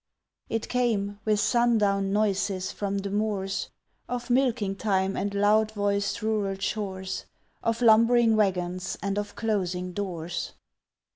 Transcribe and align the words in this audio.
It 0.49 0.67
came 0.67 1.19
with 1.25 1.39
sundown 1.39 2.11
noises 2.11 2.71
from 2.71 2.97
the 2.97 3.11
moors, 3.11 3.69
Of 4.09 4.31
milking 4.31 4.75
time 4.75 5.15
and 5.15 5.31
loud 5.35 5.73
voiced 5.73 6.23
rural 6.23 6.55
chores, 6.55 7.27
Of 7.61 7.83
lumbering 7.83 8.35
wagons 8.35 8.97
and 9.03 9.19
of 9.19 9.35
closing 9.35 9.93
doors. 9.93 10.53